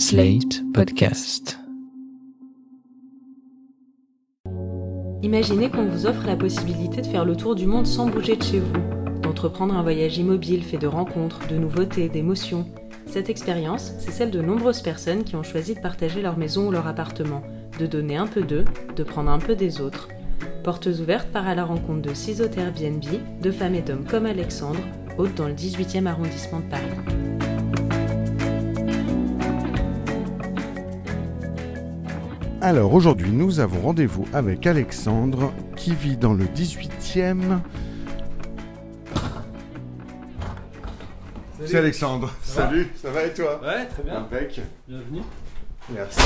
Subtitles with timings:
[0.00, 1.58] Slate Podcast.
[5.22, 8.42] Imaginez qu'on vous offre la possibilité de faire le tour du monde sans bouger de
[8.42, 12.66] chez vous, d'entreprendre un voyage immobile fait de rencontres, de nouveautés, d'émotions.
[13.04, 16.70] Cette expérience, c'est celle de nombreuses personnes qui ont choisi de partager leur maison ou
[16.70, 17.42] leur appartement,
[17.78, 18.64] de donner un peu d'eux,
[18.96, 20.08] de prendre un peu des autres.
[20.64, 23.04] Portes ouvertes part à la rencontre de hôtes Airbnb,
[23.42, 24.80] de femmes et d'hommes comme Alexandre,
[25.18, 27.19] hôte dans le 18e arrondissement de Paris.
[32.62, 37.60] Alors aujourd'hui, nous avons rendez-vous avec Alexandre qui vit dans le 18e.
[41.64, 42.30] C'est Alexandre.
[42.42, 43.60] Salut, ça va et toi?
[43.62, 44.18] Ouais, très bien.
[44.18, 44.60] Impec.
[44.88, 45.22] Bienvenue.
[45.92, 46.20] Merci.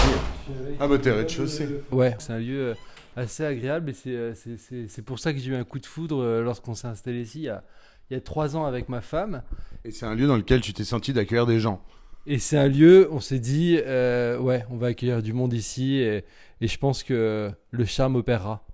[0.80, 1.68] Ah bah t'es rez-de-chaussée.
[1.92, 2.74] Ouais, c'est un lieu euh,
[3.16, 5.78] assez agréable et c'est, euh, c'est, c'est, c'est pour ça que j'ai eu un coup
[5.78, 7.62] de foudre euh, lorsqu'on s'est installé ici il y, a,
[8.10, 9.42] il y a trois ans avec ma femme.
[9.84, 11.82] Et c'est un lieu dans lequel tu t'es senti d'accueillir des gens.
[12.26, 15.96] Et c'est un lieu, on s'est dit, euh, ouais, on va accueillir du monde ici
[15.96, 16.24] et,
[16.62, 18.66] et je pense que le charme opérera.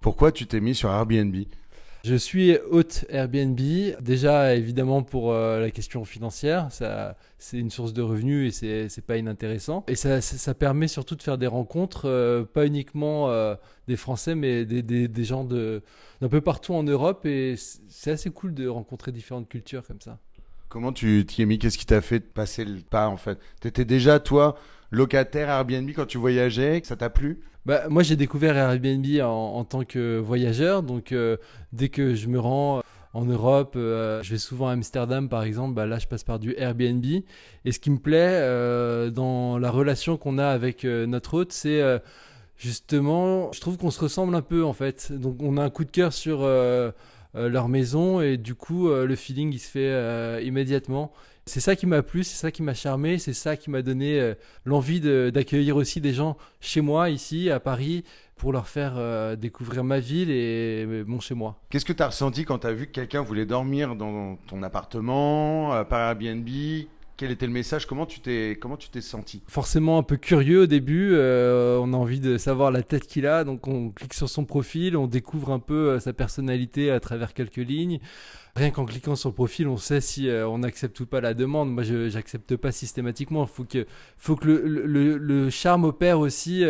[0.00, 1.34] Pourquoi tu t'es mis sur Airbnb?
[2.04, 3.58] Je suis hôte Airbnb,
[4.00, 8.88] déjà évidemment pour euh, la question financière, ça, c'est une source de revenus et c'est,
[8.88, 9.84] c'est pas inintéressant.
[9.88, 13.32] Et ça, ça, ça permet surtout de faire des rencontres, euh, pas uniquement
[13.88, 15.82] des Français, mais des, des, des gens de,
[16.20, 17.56] d'un peu partout en Europe et
[17.88, 20.18] c'est assez cool de rencontrer différentes cultures comme ça.
[20.72, 21.58] Comment tu t'y es mis?
[21.58, 23.38] Qu'est-ce qui t'a fait passer le pas en fait?
[23.60, 24.56] T'étais déjà toi
[24.90, 27.40] locataire Airbnb quand tu voyageais, ça t'a plu?
[27.66, 30.82] Bah, moi, j'ai découvert Airbnb en, tant que voyageur.
[30.82, 31.36] Donc, euh,
[31.74, 32.80] dès que je me rends
[33.12, 35.74] en Europe, euh, je vais souvent à Amsterdam, par exemple.
[35.74, 37.04] Bah, là, je passe par du Airbnb.
[37.04, 41.52] Et ce qui me plaît euh, dans la relation qu'on a avec euh, notre hôte,
[41.52, 41.98] c'est euh,
[42.56, 45.12] justement, je trouve qu'on se ressemble un peu, en fait.
[45.12, 46.92] Donc, on a un coup de cœur sur euh, euh,
[47.34, 51.12] leur maison et du coup, euh, le feeling, il se fait euh, immédiatement.
[51.44, 54.20] C'est ça qui m'a plu, c'est ça qui m'a charmé, c'est ça qui m'a donné
[54.20, 58.04] euh, l'envie d'accueillir aussi des gens chez moi, ici, à Paris,
[58.42, 61.60] pour leur faire euh, découvrir ma ville et euh, mon chez moi.
[61.70, 65.84] Qu'est-ce que t'as ressenti quand t'as vu que quelqu'un voulait dormir dans ton appartement euh,
[65.84, 66.48] par Airbnb
[67.18, 67.86] Quel était le message?
[67.86, 69.42] Comment tu t'es comment tu t'es senti?
[69.46, 73.26] Forcément un peu curieux au début, euh, on a envie de savoir la tête qu'il
[73.26, 77.00] a, donc on clique sur son profil, on découvre un peu euh, sa personnalité à
[77.00, 78.00] travers quelques lignes.
[78.56, 81.34] Rien qu'en cliquant sur le profil, on sait si euh, on accepte ou pas la
[81.34, 81.70] demande.
[81.70, 83.46] Moi, je j'accepte pas systématiquement.
[83.46, 83.86] Faut que,
[84.16, 86.64] faut que le, charme opère aussi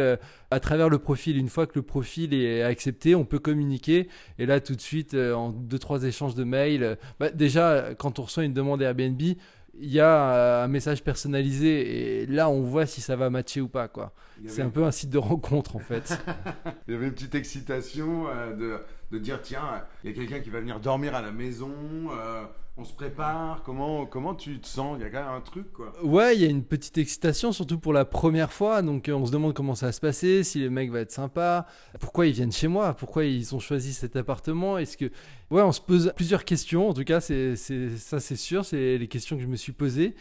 [0.50, 1.36] à travers le profil.
[1.36, 4.08] Une fois que le profil est accepté, on peut communiquer.
[4.38, 8.22] Et là, tout de suite, en deux trois échanges de mails, bah, déjà quand on
[8.22, 9.20] reçoit une demande Airbnb,
[9.78, 13.60] il y a euh, un message personnalisé et là, on voit si ça va matcher
[13.60, 13.88] ou pas.
[13.88, 14.12] Quoi.
[14.46, 16.18] C'est un peu un site de rencontre en fait.
[16.88, 18.80] Il y avait une petite excitation euh, de,
[19.10, 21.70] de dire tiens, il y a quelqu'un qui va venir dormir à la maison,
[22.10, 22.44] euh,
[22.78, 24.96] on se prépare, comment, comment tu te sens?
[24.98, 25.92] Il y a quand même un truc quoi.
[26.02, 28.80] Ouais, il y a une petite excitation, surtout pour la première fois.
[28.80, 31.12] Donc, euh, on se demande comment ça va se passer, si le mec va être
[31.12, 31.66] sympa,
[32.00, 34.78] pourquoi ils viennent chez moi, pourquoi ils ont choisi cet appartement.
[34.78, 35.06] Est-ce que,
[35.50, 36.88] ouais, on se pose plusieurs questions.
[36.88, 38.64] En tout cas, c'est, c'est ça, c'est sûr.
[38.64, 40.14] C'est les questions que je me suis posées.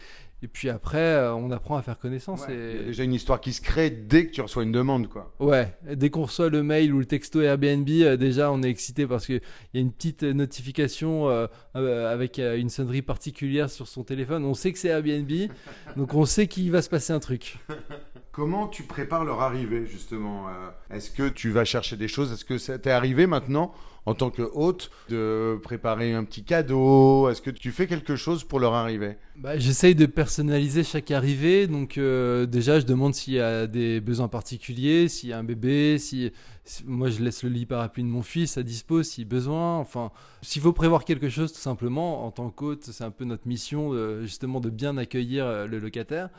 [0.44, 2.46] Et puis après, euh, on apprend à faire connaissance.
[2.48, 4.72] Ouais, Il y a déjà une histoire qui se crée dès que tu reçois une
[4.72, 5.32] demande quoi.
[5.38, 9.06] Ouais, dès qu'on reçoit le mail ou le texto Airbnb, euh, déjà on est excité
[9.06, 9.40] parce qu'il
[9.74, 14.44] y a une petite notification euh, euh, avec euh, une sonnerie particulière sur son téléphone.
[14.44, 15.30] On sait que c'est Airbnb,
[15.96, 17.58] donc on sait qu'il va se passer un truc.
[18.32, 20.46] Comment tu prépares leur arrivée justement
[20.90, 22.32] Est-ce que tu vas chercher des choses?
[22.32, 23.74] Est-ce que ça t'est arrivé maintenant
[24.06, 27.28] en tant que hôte de préparer un petit cadeau?
[27.28, 29.16] Est-ce que tu fais quelque chose pour leur arrivée?
[29.36, 34.00] Bah, J'essaye de personnaliser chaque arrivée, donc euh, déjà je demande s'il y a des
[34.00, 36.30] besoins particuliers, s'il y a un bébé, si,
[36.61, 40.12] si- moi je laisse le lit parapluie de mon fils à dispo si besoin, enfin
[40.42, 43.92] s'il faut prévoir quelque chose tout simplement en tant qu'hôte, c'est un peu notre mission
[43.92, 46.30] euh, justement de bien accueillir euh, le locataire.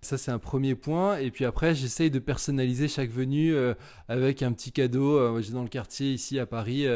[0.00, 3.74] Ça c'est un premier point et puis après j'essaye de personnaliser chaque venue euh,
[4.08, 5.40] avec un petit cadeau.
[5.40, 6.86] J'ai dans le quartier ici à Paris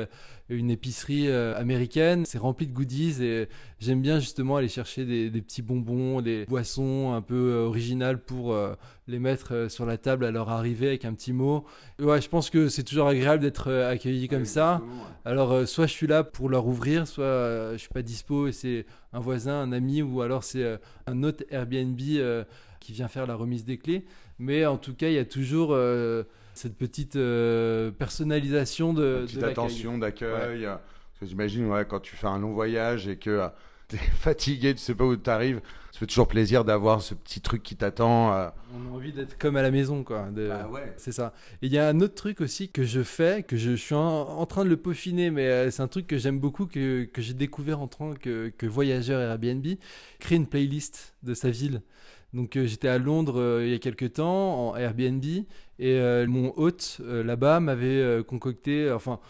[0.49, 3.49] une épicerie euh, américaine, c'est rempli de goodies et
[3.81, 8.21] J'aime bien justement aller chercher des, des petits bonbons, des boissons un peu euh, originales
[8.21, 8.75] pour euh,
[9.07, 11.65] les mettre euh, sur la table à leur arrivée avec un petit mot.
[12.01, 14.83] Ouais, je pense que c'est toujours agréable d'être euh, accueilli comme ça.
[15.25, 18.49] Alors, euh, soit je suis là pour leur ouvrir, soit euh, je suis pas dispo
[18.49, 22.43] et c'est un voisin, un ami, ou alors c'est euh, un autre Airbnb euh,
[22.81, 24.07] qui vient faire la remise des clés.
[24.41, 26.25] Mais en tout cas, il y a toujours euh,
[26.59, 30.65] cette petite euh, personnalisation de, petite de attention d'accueil.
[30.65, 33.49] Parce que j'imagine, ouais, quand tu fais un long voyage et que euh,
[33.89, 35.61] t'es fatigué, tu sais pas où t'arrives,
[35.93, 38.35] ça fait toujours plaisir d'avoir ce petit truc qui t'attend.
[38.35, 38.49] euh.
[38.77, 40.29] On a envie d'être comme à la maison, quoi.
[40.31, 40.93] de- Bah ouais.
[40.99, 41.33] C'est ça.
[41.63, 43.95] Et il y a un autre truc aussi que je fais, que je, je suis
[43.95, 47.23] en, en train de le peaufiner, mais c'est un truc que j'aime beaucoup, que, que
[47.23, 49.67] j'ai découvert en tant que, que voyageur Airbnb,
[50.21, 51.81] créer une playlist de sa ville.
[52.35, 55.25] Donc euh, j'étais à Londres euh, il y a quelques temps en Airbnb
[55.79, 59.21] et euh, mon hôte euh, là-bas m'avait euh, concocté, enfin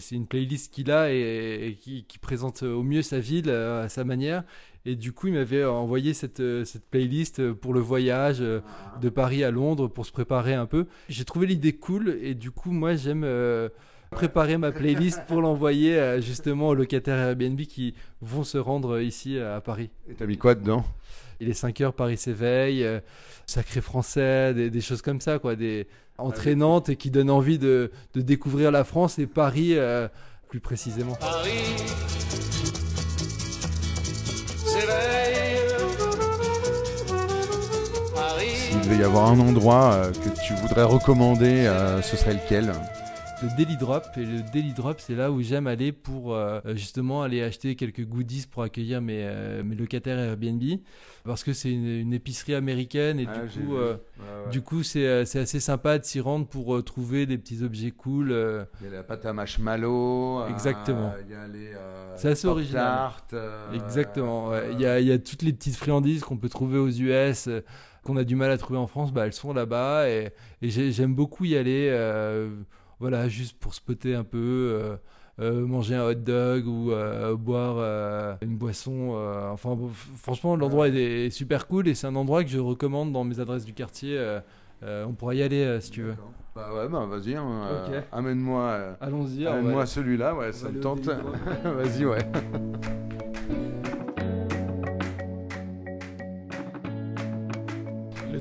[0.00, 4.42] c'est une playlist qu'il a et, qui, présente au mieux sa ville à sa manière.
[4.84, 9.52] Et du coup il m'avait envoyé cette, cette playlist pour le voyage de Paris à
[9.52, 10.86] Londres pour se préparer un peu.
[11.08, 13.24] J'ai trouvé l'idée cool et du coup moi j'aime...
[14.10, 19.38] préparer ma playlist pour l'envoyer euh, justement aux locataires Airbnb qui vont se rendre ici
[19.38, 19.90] euh, à Paris.
[20.08, 20.84] Et t'as mis quoi dedans?
[21.40, 23.00] Il est 5 heures, Paris s'éveille, euh,
[23.46, 25.86] sacré français, des, des choses comme ça, quoi, des
[26.18, 30.08] entraînantes et qui donnent envie de, de découvrir la France et Paris euh,
[30.48, 31.14] plus précisément.
[31.14, 31.50] Paris
[34.64, 35.60] s'éveille.
[38.14, 38.46] Paris.
[38.54, 42.72] S'il devait y avoir un endroit euh, que tu voudrais recommander, euh, ce serait lequel?
[43.42, 47.22] Le Daily Drop, et le Daily Drop, c'est là où j'aime aller pour euh, justement
[47.22, 50.62] aller acheter quelques goodies pour accueillir mes, euh, mes locataires Airbnb,
[51.24, 53.76] parce que c'est une, une épicerie américaine et Ah, du coup...
[53.76, 54.50] euh, Ouais, ouais.
[54.50, 58.28] Du coup, c'est c'est assez sympa de s'y rendre pour trouver des petits objets cool.
[58.82, 60.46] Il y a la pâte à marshmallow.
[60.48, 61.14] Exactement.
[61.24, 61.72] Il y a les.
[62.16, 62.84] C'est assez original.
[63.74, 64.48] Exactement.
[64.50, 64.68] ouais.
[64.72, 67.48] Il y, a, il y a toutes les petites friandises qu'on peut trouver aux US,
[68.02, 69.12] qu'on a du mal à trouver en France.
[69.14, 71.88] Bah, elles sont là-bas et, et j'ai- j'aime beaucoup y aller.
[71.90, 72.50] euh,
[73.00, 74.38] voilà, juste pour spotter un peu.
[74.38, 74.96] euh,
[75.40, 79.12] euh, manger un hot dog ou euh, boire euh, une boisson.
[79.14, 79.74] euh, enfin,
[80.18, 83.40] franchement, l'endroit est, est super cool et c'est un endroit que je recommande dans mes
[83.40, 84.18] adresses du quartier.
[84.18, 84.40] euh,
[84.82, 86.14] euh, on pourra y aller euh, si tu veux.
[86.54, 88.62] Bah ouais, bah vas-y, hein, euh, amène-moi.
[88.64, 89.46] euh, Allons-y.
[89.46, 91.08] on va- Amène-moi celui-là, ouais, on ça me tente.
[91.64, 92.18] Vas-y, ouais.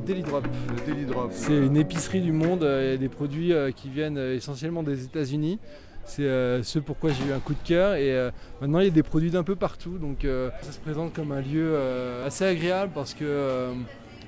[0.09, 0.47] Daily Drop.
[0.69, 1.29] Le Daily Drop.
[1.31, 4.35] C'est une épicerie du monde, euh, il y a des produits euh, qui viennent euh,
[4.35, 5.59] essentiellement des États-Unis.
[6.03, 6.23] C'est
[6.63, 9.29] ce pourquoi j'ai eu un coup de cœur et maintenant il y a des produits
[9.29, 10.25] d'un peu partout donc
[10.63, 11.77] ça se présente comme un lieu
[12.25, 13.67] assez agréable parce que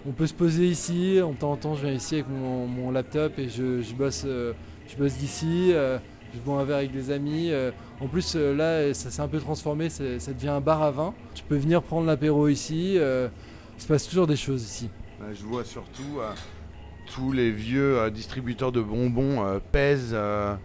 [0.06, 2.92] on peut se poser ici, en temps en temps je viens ici avec mon, mon
[2.92, 7.52] laptop et je, je bosse, je bosse d'ici, je bois un verre avec des amis.
[8.00, 11.16] en plus là ça s'est un peu transformé, ça devient un bar à vin.
[11.34, 14.88] Tu peux venir prendre l'apéro ici, il se passe toujours des choses ici.
[15.22, 16.32] Ouais, je vois surtout euh,
[17.14, 20.12] tous les vieux euh, distributeurs de bonbons euh, pèsent.
[20.14, 20.56] euh,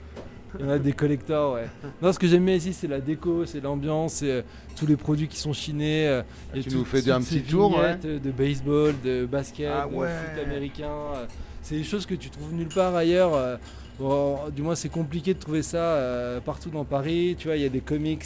[0.59, 1.67] Il y en a des collectors, ouais.
[2.01, 4.43] Non, ce que j'aime bien ici, c'est la déco, c'est l'ambiance, c'est euh,
[4.77, 6.09] tous les produits qui sont chinés.
[6.09, 6.23] euh,
[6.53, 9.69] il y a Tu tout- nous fais un petit tour, euh, de baseball, de basket,
[9.71, 10.09] Ah de ouais.
[10.09, 10.91] foot américain.
[11.17, 11.27] euh,
[11.63, 13.35] C'est des choses que tu trouves nulle part ailleurs.
[13.35, 13.57] euh,
[13.99, 17.35] bon, du moins, c'est compliqué de trouver ça euh, partout dans Paris.
[17.39, 18.25] Tu vois, il y a des comics,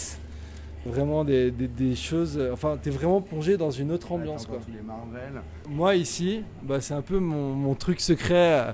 [0.87, 2.37] vraiment des, des- des choses.
[2.39, 4.59] euh, Enfin, t'es vraiment plongé dans une autre ambiance, quoi.
[4.65, 5.43] tous les Marvel.
[5.69, 8.35] Moi ici, bah, c'est un peu mon, mon truc secret,
[8.69, 8.73] euh,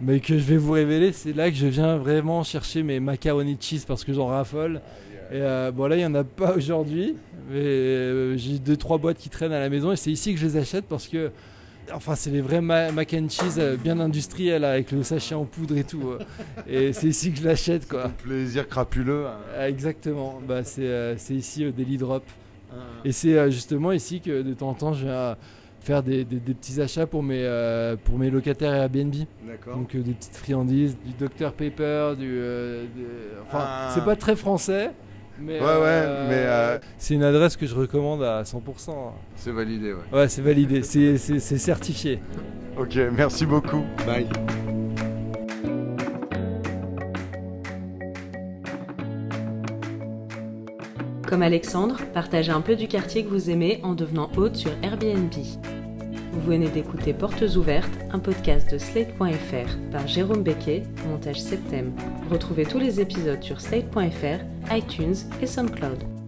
[0.00, 1.12] mais que je vais vous révéler.
[1.12, 4.80] C'est là que je viens vraiment chercher mes macaroni cheese parce que j'en raffole.
[5.30, 7.16] Et euh, bon là, il n'y en a pas aujourd'hui,
[7.50, 10.38] mais euh, j'ai deux trois boîtes qui traînent à la maison et c'est ici que
[10.40, 11.30] je les achète parce que,
[11.92, 15.44] enfin, c'est les vrais ma- mac and cheese euh, bien industriels avec le sachet en
[15.44, 16.10] poudre et tout.
[16.10, 16.18] euh.
[16.66, 18.08] et c'est ici que je l'achète quoi.
[18.22, 19.26] Plaisir crapuleux.
[19.26, 19.36] hein.
[19.58, 20.40] Ah, Exactement.
[20.46, 22.22] Bah c'est euh, c'est ici au Daily Drop.
[22.72, 22.76] Ah.
[23.04, 25.36] Et c'est justement ici que de temps en temps je viens
[25.80, 29.14] faire des, des- des petits achats pour mes, euh, pour mes locataires Airbnb.
[29.46, 29.76] D'accord.
[29.76, 32.28] Donc euh, des petites friandises, du Dr Pepper, du...
[32.30, 33.90] euh, de- Enfin, Ah.
[33.94, 34.90] c'est pas très français.
[35.40, 39.12] Mais, Ouais, ouais, mais, euh, c'est une adresse que je recommande à 100%.
[39.36, 40.00] C'est validé, ouais.
[40.18, 42.20] Ouais, c'est validé, c'est c'est- c'est certifié.
[42.78, 43.82] Ok, merci beaucoup.
[44.06, 44.26] Bye.
[51.28, 55.32] Comme Alexandre, partagez un peu du quartier que vous aimez en devenant hôte sur Airbnb.
[56.32, 61.92] Vous venez d'écouter Portes Ouvertes, un podcast de Slate.fr par Jérôme Becquet, montage septembre.
[62.30, 66.21] Retrouvez tous les épisodes sur Slate.fr, iTunes et SoundCloud.